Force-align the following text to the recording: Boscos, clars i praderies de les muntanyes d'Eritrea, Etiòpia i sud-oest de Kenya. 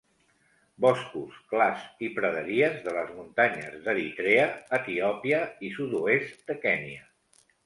Boscos, 0.85 1.35
clars 1.51 1.83
i 2.07 2.09
praderies 2.15 2.79
de 2.87 2.95
les 2.95 3.11
muntanyes 3.19 3.77
d'Eritrea, 3.85 4.49
Etiòpia 4.79 5.43
i 5.69 5.71
sud-oest 5.77 6.43
de 6.51 6.59
Kenya. 6.67 7.07